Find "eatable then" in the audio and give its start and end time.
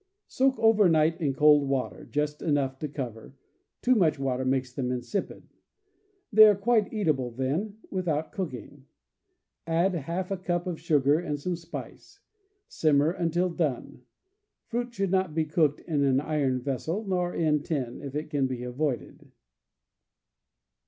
6.91-7.77